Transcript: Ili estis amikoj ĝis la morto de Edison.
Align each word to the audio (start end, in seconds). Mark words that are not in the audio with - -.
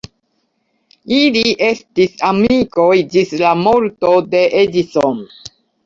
Ili 1.17 1.43
estis 1.67 2.17
amikoj 2.31 2.89
ĝis 3.15 3.39
la 3.45 3.55
morto 3.63 4.15
de 4.35 4.45
Edison. 4.67 5.27